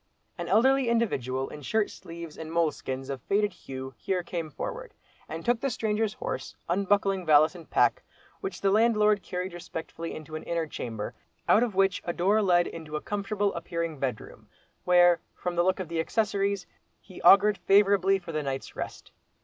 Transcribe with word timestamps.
An 0.35 0.47
elderly 0.47 0.89
individual 0.89 1.47
in 1.49 1.61
shirt 1.61 1.91
sleeves 1.91 2.35
and 2.35 2.51
moleskins 2.51 3.07
of 3.07 3.21
faded 3.21 3.53
hue 3.53 3.93
here 3.97 4.23
came 4.23 4.49
forward, 4.49 4.95
and 5.29 5.45
took 5.45 5.59
the 5.59 5.69
stranger's 5.69 6.15
horse, 6.15 6.55
unbuckling 6.67 7.23
valise 7.23 7.53
and 7.53 7.69
pack, 7.69 8.01
which 8.39 8.61
the 8.61 8.71
landlord 8.71 9.21
carried 9.21 9.53
respectfully 9.53 10.15
into 10.15 10.35
an 10.35 10.41
inner 10.45 10.65
chamber, 10.65 11.13
out 11.47 11.61
of 11.61 11.75
which 11.75 12.01
a 12.03 12.13
door 12.13 12.41
led 12.41 12.65
into 12.65 12.95
a 12.95 12.99
comfortable 13.01 13.53
appearing 13.53 13.99
bedroom; 13.99 14.49
where, 14.85 15.19
from 15.35 15.55
the 15.55 15.61
look 15.63 15.79
of 15.79 15.87
the 15.87 15.99
accessories, 15.99 16.65
he 16.99 17.21
augured 17.21 17.59
favourably 17.59 18.17
for 18.17 18.31
the 18.31 18.41
night's 18.41 18.75
rest. 18.75 19.11